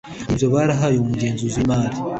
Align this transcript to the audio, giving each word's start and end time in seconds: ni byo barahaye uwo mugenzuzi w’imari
ni 0.27 0.35
byo 0.37 0.47
barahaye 0.53 0.95
uwo 0.97 1.07
mugenzuzi 1.11 1.55
w’imari 1.59 1.95